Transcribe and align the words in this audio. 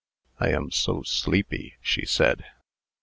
"I 0.39 0.49
am 0.49 0.71
so 0.71 1.03
sleepy," 1.03 1.75
she 1.79 2.07
said. 2.07 2.43